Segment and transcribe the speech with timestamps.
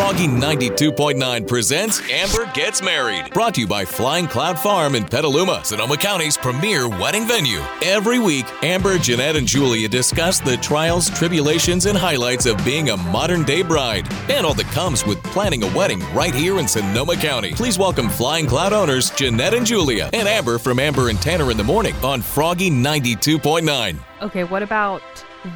[0.00, 3.34] Froggy 92.9 presents Amber Gets Married.
[3.34, 7.60] Brought to you by Flying Cloud Farm in Petaluma, Sonoma County's premier wedding venue.
[7.82, 12.96] Every week, Amber, Jeanette, and Julia discuss the trials, tribulations, and highlights of being a
[12.96, 17.16] modern day bride and all that comes with planning a wedding right here in Sonoma
[17.16, 17.52] County.
[17.52, 21.58] Please welcome Flying Cloud owners Jeanette and Julia and Amber from Amber and Tanner in
[21.58, 23.98] the Morning on Froggy 92.9.
[24.22, 25.02] Okay, what about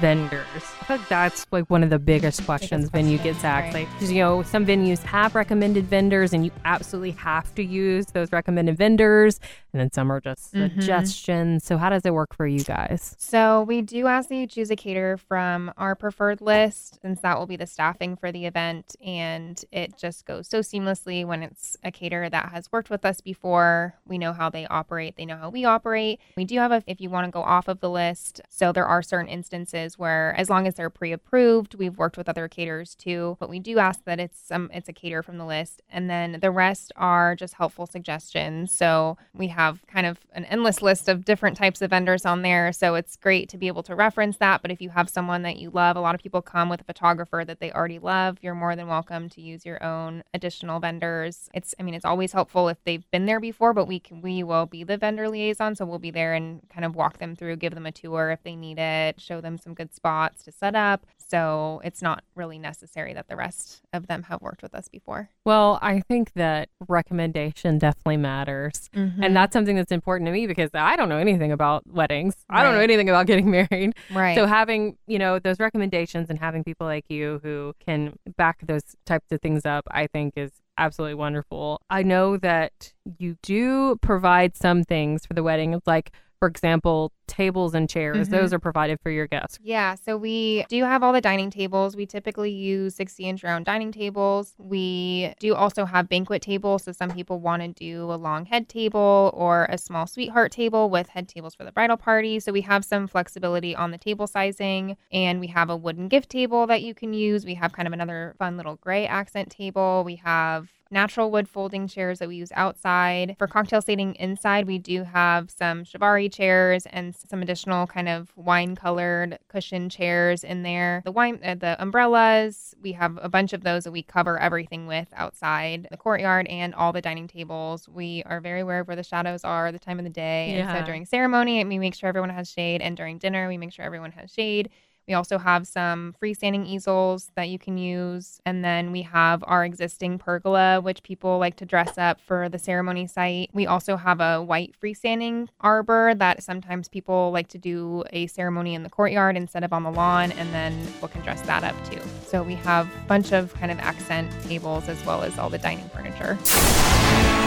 [0.00, 0.62] vendors?
[0.80, 3.74] I think that's like one of the biggest questions venue questions, gets asked.
[3.74, 3.88] right.
[3.88, 8.06] Like, 'cause, you know, some venues have recommended vendors and you absolutely have to use
[8.06, 9.40] those recommended vendors.
[9.72, 10.70] And then some are just Mhm.
[10.74, 11.64] suggestions.
[11.64, 13.16] So, how does it work for you guys?
[13.18, 17.38] So we do ask that you choose a caterer from our preferred list, since that
[17.38, 21.76] will be the staffing for the event, and it just goes so seamlessly when it's
[21.82, 23.94] a caterer that has worked with us before.
[24.06, 26.20] We know how they operate; they know how we operate.
[26.36, 28.42] We do have a if you want to go off of the list.
[28.54, 32.48] So there are certain instances where, as long as they're pre-approved, we've worked with other
[32.48, 35.80] caterers too, but we do ask that it's some it's a caterer from the list,
[35.88, 38.70] and then the rest are just helpful suggestions.
[38.70, 42.74] So we have kind of an endless list of different types of vendors on there.
[42.74, 44.60] So it's great to be able to reference that.
[44.60, 46.84] But if you have someone that you love, a lot of people come with a
[46.84, 48.36] photographer that they already love.
[48.42, 51.48] You're more than welcome to use your own additional vendors.
[51.54, 54.42] It's, I mean, it's always helpful if they've been there before, but we can, we
[54.42, 55.74] will be the vendor liaison.
[55.74, 58.41] So we'll be there and kind of walk them through, give them a tour if
[58.42, 61.06] they need it, show them some good spots to set up.
[61.32, 65.30] So it's not really necessary that the rest of them have worked with us before.
[65.46, 68.90] Well, I think that recommendation definitely matters.
[68.92, 69.32] And mm-hmm.
[69.32, 72.34] that's something that's important to me because I don't know anything about weddings.
[72.50, 73.94] I don't know anything about getting married.
[74.12, 74.36] right.
[74.36, 78.82] So having, you know, those recommendations and having people like you who can back those
[79.06, 81.80] types of things up, I think is absolutely wonderful.
[81.88, 85.72] I know that you do provide some things for the wedding.
[85.72, 86.12] It's like,
[86.42, 88.28] for example, tables and chairs.
[88.28, 88.32] Mhm.
[88.32, 89.60] Those are provided for your guests.
[89.62, 91.94] Yeah, so we do have all the dining tables.
[91.94, 94.56] We typically use 60 inch round dining tables.
[94.58, 96.82] We do also have banquet tables.
[96.82, 100.90] So some people want to do a long head table or a small sweetheart table
[100.90, 102.40] with head tables for the bridal party.
[102.40, 104.96] So we have some flexibility on the table sizing.
[105.12, 107.46] And we have a wooden gift table that you can use.
[107.46, 110.02] We have kind of another fun little gray accent table.
[110.04, 113.34] We have natural wood folding chairs that we use outside.
[113.38, 118.32] For cocktail seating inside, we do have some Chiavari chairs and some additional kind of
[118.36, 121.02] wine colored cushion chairs in there.
[121.04, 124.86] The wine, uh, the umbrellas, we have a bunch of those that we cover everything
[124.86, 127.88] with outside the courtyard and all the dining tables.
[127.88, 130.50] We are very aware of where the shadows are, the time of the day.
[130.50, 130.80] And Yeah.
[130.80, 133.84] so during ceremony, we make sure everyone has shade, and during dinner, we make sure
[133.84, 134.70] everyone has shade.
[135.08, 138.40] We also have some freestanding easels that you can use.
[138.46, 142.58] And then we have our existing pergola, which people like to dress up for the
[142.58, 143.50] ceremony site.
[143.52, 148.74] We also have a white freestanding arbor that sometimes people like to do a ceremony
[148.74, 150.32] in the courtyard instead of on the lawn.
[150.32, 152.00] And then people can dress that up too.
[152.26, 155.58] So we have a bunch of kind of accent tables as well as all the
[155.58, 156.38] dining furniture.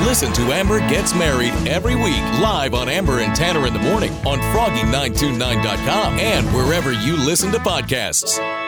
[0.03, 4.11] Listen to Amber Gets Married every week live on Amber and Tanner in the Morning
[4.25, 8.64] on Froggy929.com and wherever you listen to podcasts.